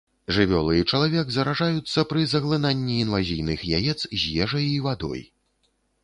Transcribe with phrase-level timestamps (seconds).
[0.35, 5.21] Жывёлы і чалавек заражаюцца пры заглынанні інвазійных яец з ежай і вадой.